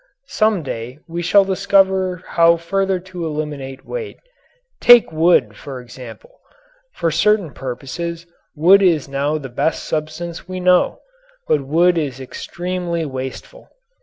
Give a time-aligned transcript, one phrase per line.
[0.29, 4.17] Some day we shall discover how further to eliminate weight.
[4.79, 6.39] Take wood, for example.
[6.95, 8.25] For certain purposes
[8.55, 11.01] wood is now the best substance we know,
[11.47, 13.69] but wood is extremely wasteful.